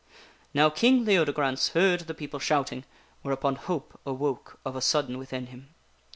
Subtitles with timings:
[0.51, 2.85] Now King Leodegrance heard the people shouting,
[3.21, 5.75] whereupon hope awoke of a sudden within him.